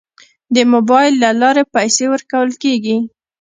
[0.55, 2.97] د موبایل له لارې پیسې ورکول کیږي.